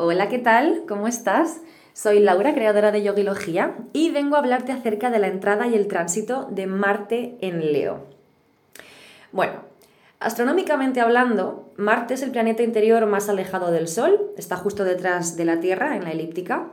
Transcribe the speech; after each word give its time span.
Hola, 0.00 0.28
¿qué 0.28 0.38
tal? 0.38 0.84
¿Cómo 0.86 1.08
estás? 1.08 1.60
Soy 1.92 2.20
Laura, 2.20 2.54
creadora 2.54 2.92
de 2.92 3.02
Yogilogía, 3.02 3.74
y 3.92 4.12
vengo 4.12 4.36
a 4.36 4.38
hablarte 4.38 4.70
acerca 4.70 5.10
de 5.10 5.18
la 5.18 5.26
entrada 5.26 5.66
y 5.66 5.74
el 5.74 5.88
tránsito 5.88 6.46
de 6.52 6.68
Marte 6.68 7.36
en 7.40 7.72
Leo. 7.72 8.04
Bueno, 9.32 9.54
astronómicamente 10.20 11.00
hablando, 11.00 11.72
Marte 11.76 12.14
es 12.14 12.22
el 12.22 12.30
planeta 12.30 12.62
interior 12.62 13.06
más 13.06 13.28
alejado 13.28 13.72
del 13.72 13.88
Sol, 13.88 14.30
está 14.36 14.54
justo 14.54 14.84
detrás 14.84 15.36
de 15.36 15.44
la 15.44 15.58
Tierra 15.58 15.96
en 15.96 16.04
la 16.04 16.12
elíptica, 16.12 16.68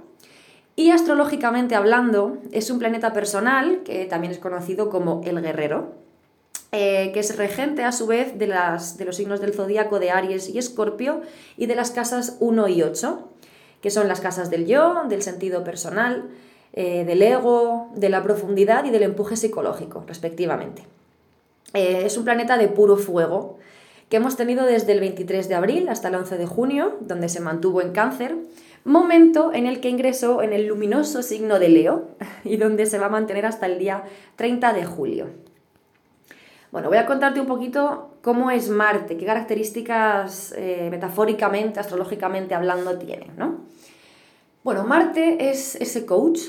y 0.76 0.92
astrológicamente 0.92 1.74
hablando, 1.74 2.38
es 2.52 2.70
un 2.70 2.78
planeta 2.78 3.12
personal, 3.12 3.82
que 3.84 4.06
también 4.06 4.34
es 4.34 4.38
conocido 4.38 4.92
como 4.92 5.22
el 5.26 5.42
guerrero, 5.42 5.96
eh, 6.72 7.12
que 7.14 7.20
es 7.20 7.38
regente 7.38 7.84
a 7.84 7.92
su 7.92 8.08
vez 8.08 8.38
de, 8.38 8.48
las, 8.48 8.98
de 8.98 9.06
los 9.06 9.16
signos 9.16 9.40
del 9.40 9.54
zodíaco 9.54 10.00
de 10.00 10.12
Aries 10.12 10.50
y 10.50 10.58
Escorpio 10.58 11.22
y 11.58 11.68
de 11.68 11.76
las 11.76 11.92
casas 11.92 12.38
1 12.40 12.68
y 12.68 12.82
8, 12.82 13.30
que 13.82 13.92
son 13.92 14.08
las 14.08 14.20
casas 14.20 14.50
del 14.50 14.66
yo, 14.66 15.04
del 15.08 15.22
sentido 15.22 15.64
personal, 15.64 16.30
eh, 16.74 17.06
del 17.06 17.22
ego, 17.22 17.90
de 17.96 18.10
la 18.10 18.24
profundidad 18.24 18.84
y 18.84 18.90
del 18.90 19.04
empuje 19.04 19.38
psicológico, 19.38 20.04
respectivamente. 20.08 20.86
Eh, 21.74 22.04
es 22.06 22.18
un 22.18 22.26
planeta 22.26 22.58
de 22.58 22.68
puro 22.68 22.98
fuego 22.98 23.58
que 24.10 24.18
hemos 24.18 24.36
tenido 24.36 24.66
desde 24.66 24.92
el 24.92 25.00
23 25.00 25.48
de 25.48 25.56
abril 25.56 25.90
hasta 25.90 26.10
el 26.10 26.16
11 26.16 26.38
de 26.38 26.46
junio, 26.46 26.98
donde 27.02 27.30
se 27.30 27.40
mantuvo 27.40 27.82
en 27.82 27.92
cáncer, 27.92 28.36
momento 28.84 29.52
en 29.54 29.66
el 29.66 29.80
que 29.80 29.90
ingresó 29.90 30.42
en 30.42 30.54
el 30.54 30.68
luminoso 30.68 31.24
signo 31.24 31.60
de 31.60 31.70
Leo 31.70 32.10
y 32.44 32.58
donde 32.58 32.86
se 32.86 33.00
va 33.00 33.08
a 33.08 33.10
mantener 33.10 33.46
hasta 33.46 33.66
el 33.66 33.80
día 33.80 34.04
30 34.36 34.74
de 34.74 34.86
julio. 34.86 35.28
Bueno, 36.76 36.90
voy 36.90 36.98
a 36.98 37.06
contarte 37.06 37.40
un 37.40 37.48
poquito 37.48 38.18
cómo 38.22 38.52
es 38.52 38.68
Marte, 38.68 39.16
qué 39.16 39.26
características 39.26 40.54
eh, 40.58 40.90
metafóricamente, 40.92 41.80
astrológicamente 41.80 42.54
hablando 42.54 42.98
tiene, 42.98 43.32
¿no? 43.38 43.62
Bueno, 44.62 44.84
Marte 44.84 45.50
es 45.50 45.78
ese 45.78 46.06
coach, 46.06 46.42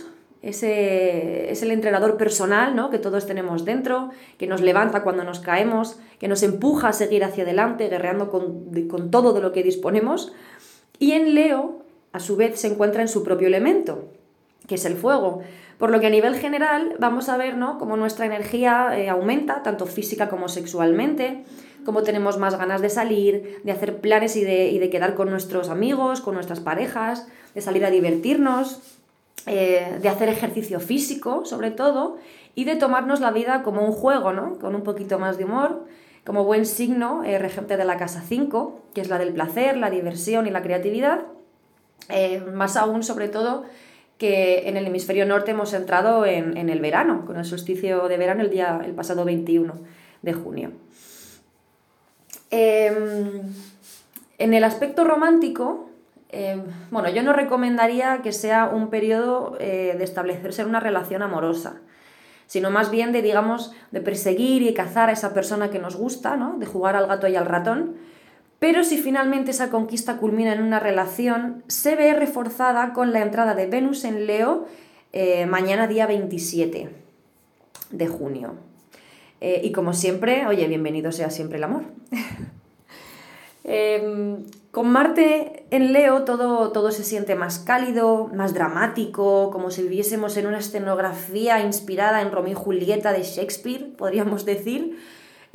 ese, 0.42 1.52
es 1.52 1.62
el 1.62 1.70
entrenador 1.70 2.16
personal 2.16 2.74
¿no? 2.74 2.90
que 2.90 2.98
todos 2.98 3.24
tenemos 3.24 3.64
dentro, 3.64 4.10
que 4.36 4.48
nos 4.48 4.62
levanta 4.62 5.04
cuando 5.04 5.22
nos 5.22 5.38
caemos, 5.38 6.00
que 6.18 6.26
nos 6.26 6.42
empuja 6.42 6.88
a 6.88 6.92
seguir 6.92 7.22
hacia 7.22 7.44
adelante, 7.44 7.88
guerreando 7.88 8.28
con, 8.28 8.72
con 8.88 9.12
todo 9.12 9.32
de 9.32 9.40
lo 9.40 9.52
que 9.52 9.62
disponemos. 9.62 10.32
Y 10.98 11.12
en 11.12 11.36
Leo, 11.36 11.84
a 12.12 12.18
su 12.18 12.34
vez, 12.34 12.58
se 12.58 12.66
encuentra 12.66 13.00
en 13.00 13.08
su 13.08 13.22
propio 13.22 13.46
elemento, 13.46 14.08
que 14.66 14.76
es 14.76 14.84
el 14.84 14.96
fuego. 14.96 15.42
Por 15.78 15.90
lo 15.90 16.00
que 16.00 16.06
a 16.06 16.10
nivel 16.10 16.36
general 16.36 16.96
vamos 16.98 17.28
a 17.28 17.36
ver 17.36 17.56
¿no? 17.56 17.78
cómo 17.78 17.96
nuestra 17.96 18.26
energía 18.26 18.98
eh, 18.98 19.08
aumenta, 19.08 19.62
tanto 19.62 19.86
física 19.86 20.28
como 20.28 20.48
sexualmente, 20.48 21.44
cómo 21.84 22.02
tenemos 22.02 22.38
más 22.38 22.56
ganas 22.56 22.80
de 22.80 22.88
salir, 22.88 23.60
de 23.62 23.72
hacer 23.72 24.00
planes 24.00 24.36
y 24.36 24.44
de, 24.44 24.88
quedar 24.90 25.14
con 25.14 25.30
nuestros 25.30 25.68
amigos, 25.68 26.20
con 26.20 26.34
nuestras 26.34 26.60
parejas, 26.60 27.28
de 27.54 27.60
salir 27.60 27.84
a 27.84 27.90
divertirnos, 27.90 28.80
eh, 29.46 29.98
de 30.00 30.08
hacer 30.08 30.28
ejercicio 30.28 30.80
físico 30.80 31.44
sobre 31.44 31.70
todo, 31.70 32.16
y 32.54 32.64
de 32.64 32.76
tomarnos 32.76 33.20
la 33.20 33.30
vida 33.30 33.62
como 33.62 33.84
un 33.84 33.92
juego, 33.92 34.32
¿no? 34.32 34.58
con 34.58 34.74
un 34.74 34.82
poquito 34.82 35.18
más 35.18 35.36
de 35.36 35.44
humor, 35.44 35.84
como 36.24 36.44
buen 36.44 36.64
signo 36.64 37.22
eh, 37.22 37.38
regente 37.38 37.76
de 37.76 37.84
la 37.84 37.98
casa 37.98 38.22
5, 38.26 38.80
que 38.94 39.02
es 39.02 39.10
la 39.10 39.18
del 39.18 39.34
placer, 39.34 39.76
la 39.76 39.90
diversión 39.90 40.46
y 40.46 40.50
la 40.50 40.62
creatividad. 40.62 41.20
más 42.54 42.76
aún, 42.76 43.02
sobre 43.02 43.28
todo, 43.28 43.64
que 44.18 44.68
en 44.68 44.76
el 44.76 44.86
hemisferio 44.86 45.26
norte 45.26 45.50
hemos 45.50 45.74
entrado 45.74 46.24
en, 46.24 46.56
el 46.56 46.80
verano, 46.80 47.24
con 47.26 47.36
el 47.36 47.44
solsticio 47.44 48.08
de 48.08 48.16
verano 48.16 48.42
el, 48.42 48.50
día, 48.50 48.80
el 48.84 48.92
pasado 48.92 49.24
21 49.24 49.74
de 50.22 50.32
junio. 50.32 50.72
Em, 52.50 53.42
en 54.38 54.54
el 54.54 54.64
aspecto 54.64 55.04
romántico, 55.04 55.90
em, 56.30 56.62
bueno, 56.90 57.10
yo 57.10 57.22
no 57.22 57.32
recomendaría 57.32 58.22
que 58.22 58.32
sea 58.32 58.70
un 58.72 58.88
periodo 58.88 59.56
eh, 59.60 59.94
de 59.98 60.04
establecerse 60.04 60.64
una 60.64 60.80
relación 60.80 61.22
amorosa, 61.22 61.80
sino 62.46 62.70
más 62.70 62.90
bien 62.90 63.12
de, 63.12 63.22
digamos, 63.22 63.72
de 63.90 64.00
perseguir 64.00 64.62
y 64.62 64.72
cazar 64.72 65.10
a 65.10 65.12
esa 65.12 65.34
persona 65.34 65.70
que 65.70 65.78
nos 65.78 65.96
gusta, 65.96 66.36
¿no? 66.36 66.56
de 66.58 66.66
jugar 66.66 66.96
al 66.96 67.06
gato 67.06 67.28
y 67.28 67.36
al 67.36 67.46
ratón, 67.46 67.96
pero 68.58 68.84
si 68.84 68.98
finalmente 68.98 69.50
esa 69.50 69.70
conquista 69.70 70.16
culmina 70.16 70.52
en 70.52 70.62
una 70.62 70.80
relación, 70.80 71.62
se 71.66 71.94
ve 71.94 72.14
reforzada 72.14 72.92
con 72.92 73.12
la 73.12 73.22
entrada 73.22 73.54
de 73.54 73.66
Venus 73.66 74.04
en 74.04 74.26
Leo 74.26 74.66
eh, 75.12 75.46
mañana 75.46 75.86
día 75.86 76.06
27 76.06 76.90
de 77.90 78.08
junio. 78.08 78.54
Eh, 79.40 79.60
y 79.62 79.72
como 79.72 79.92
siempre, 79.92 80.46
oye, 80.46 80.66
bienvenido 80.66 81.12
sea 81.12 81.30
siempre 81.30 81.58
el 81.58 81.64
amor. 81.64 81.82
Em, 83.68 84.44
con 84.70 84.88
Marte 84.92 85.66
en 85.72 85.92
Leo 85.92 86.22
todo, 86.22 86.70
todo 86.70 86.92
se 86.92 87.02
siente 87.02 87.34
más 87.34 87.58
cálido, 87.58 88.30
más 88.32 88.54
dramático, 88.54 89.50
como 89.50 89.72
si 89.72 89.82
viviésemos 89.82 90.36
en 90.36 90.46
una 90.46 90.58
escenografía 90.58 91.60
inspirada 91.60 92.22
en 92.22 92.30
Romeo 92.30 92.52
y 92.52 92.54
Julieta 92.54 93.12
de 93.12 93.24
Shakespeare, 93.24 93.90
podríamos 93.96 94.44
decir 94.44 94.96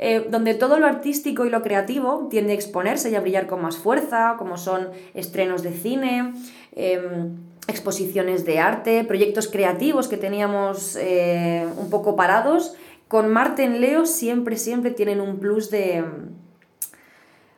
eh, 0.04 0.26
donde 0.28 0.54
todo 0.54 0.80
lo 0.80 0.86
artístico 0.86 1.46
y 1.46 1.50
lo 1.50 1.62
creativo 1.62 2.26
tiende 2.28 2.50
a 2.50 2.56
exponerse 2.56 3.08
y 3.08 3.14
a 3.14 3.20
brillar 3.20 3.46
con 3.46 3.62
más 3.62 3.76
fuerza, 3.76 4.34
como 4.36 4.58
son 4.58 4.88
estrenos 5.14 5.62
de 5.62 5.72
cine, 5.72 6.34
em, 6.74 7.36
exposiciones 7.68 8.44
de 8.44 8.58
arte, 8.58 9.04
proyectos 9.04 9.46
creativos 9.46 10.08
que 10.08 10.16
teníamos 10.16 10.96
eh, 10.96 11.68
un 11.78 11.88
poco 11.88 12.16
parados. 12.16 12.74
Con 13.06 13.32
Marte 13.32 13.62
en 13.62 13.80
Leo 13.80 14.04
siempre, 14.04 14.56
siempre 14.56 14.90
tienen 14.90 15.20
un 15.20 15.38
plus 15.38 15.70
de, 15.70 16.02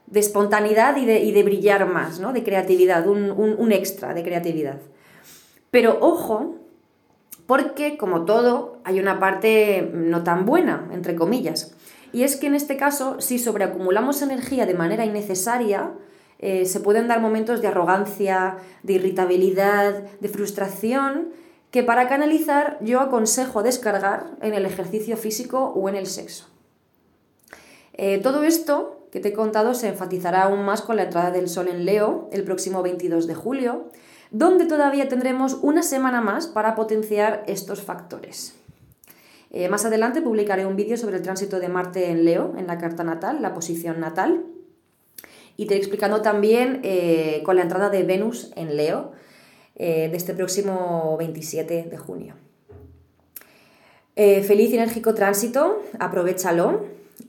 de 0.06 0.20
espontaneidad 0.20 0.98
y 0.98 1.06
de, 1.06 1.42
brillar 1.42 1.86
más, 1.86 2.20
¿no? 2.20 2.34
de 2.34 2.44
creatividad, 2.44 3.08
un, 3.08 3.30
un 3.30 3.72
extra 3.72 4.12
de 4.12 4.22
creatividad. 4.22 4.80
Pero 5.70 5.96
ojo, 5.98 6.56
porque 7.46 7.96
como 7.96 8.26
todo, 8.26 8.80
hay 8.84 9.00
una 9.00 9.18
parte 9.18 9.90
no 9.94 10.22
tan 10.24 10.44
buena, 10.44 10.90
entre 10.92 11.14
comillas. 11.14 11.74
Y 12.14 12.22
es 12.22 12.36
que 12.36 12.46
en 12.46 12.54
este 12.54 12.76
caso, 12.76 13.20
si 13.20 13.40
sobreacumulamos 13.40 14.22
energía 14.22 14.66
de 14.66 14.74
manera 14.74 15.04
innecesaria, 15.04 15.90
eh, 16.38 16.64
se 16.64 16.78
pueden 16.78 17.08
dar 17.08 17.20
momentos 17.20 17.60
de 17.60 17.66
arrogancia, 17.66 18.58
de 18.84 18.92
irritabilidad, 18.92 20.04
de 20.20 20.28
frustración, 20.28 21.30
que 21.72 21.82
para 21.82 22.08
canalizar 22.08 22.78
yo 22.80 23.00
aconsejo 23.00 23.64
descargar 23.64 24.26
en 24.42 24.54
el 24.54 24.64
ejercicio 24.64 25.16
físico 25.16 25.72
o 25.74 25.88
en 25.88 25.96
el 25.96 26.06
sexo. 26.06 26.46
Eh, 27.94 28.20
todo 28.22 28.44
esto 28.44 29.08
que 29.10 29.18
te 29.18 29.30
he 29.30 29.32
contado 29.32 29.74
se 29.74 29.88
enfatizará 29.88 30.44
aún 30.44 30.64
más 30.64 30.82
con 30.82 30.94
la 30.94 31.02
entrada 31.02 31.32
del 31.32 31.48
Sol 31.48 31.66
en 31.66 31.84
Leo 31.84 32.28
el 32.30 32.44
próximo 32.44 32.80
22 32.84 33.26
de 33.26 33.34
julio, 33.34 33.90
donde 34.30 34.66
todavía 34.66 35.08
tendremos 35.08 35.58
una 35.62 35.82
semana 35.82 36.20
más 36.20 36.46
para 36.46 36.76
potenciar 36.76 37.42
estos 37.48 37.82
factores. 37.82 38.54
Eh, 39.56 39.68
más 39.68 39.84
adelante 39.84 40.20
publicaré 40.20 40.66
un 40.66 40.74
vídeo 40.74 40.96
sobre 40.96 41.14
el 41.18 41.22
tránsito 41.22 41.60
de 41.60 41.68
Marte 41.68 42.10
en 42.10 42.24
Leo, 42.24 42.54
en 42.58 42.66
la 42.66 42.76
carta 42.76 43.04
natal, 43.04 43.40
la 43.40 43.54
posición 43.54 44.00
natal. 44.00 44.44
Y 45.56 45.66
te 45.66 45.76
explicando 45.76 46.22
también 46.22 46.80
eh, 46.82 47.40
con 47.44 47.54
la 47.54 47.62
entrada 47.62 47.88
de 47.88 48.02
Venus 48.02 48.50
en 48.56 48.76
Leo 48.76 49.12
eh, 49.76 50.08
de 50.10 50.16
este 50.16 50.34
próximo 50.34 51.16
27 51.18 51.84
de 51.84 51.96
junio. 51.96 52.34
feliz 54.16 54.72
y 54.72 54.74
enérgico 54.74 55.14
tránsito, 55.14 55.80
aprovechalo. 56.00 56.86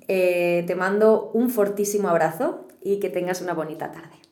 te 0.08 0.76
mando 0.76 1.30
un 1.32 1.52
fortísimo 1.52 2.10
abrazo 2.10 2.68
y 2.82 3.00
que 3.00 3.10
tengas 3.10 3.42
una 3.42 3.54
bonita 3.54 3.92
tarde. 3.92 4.25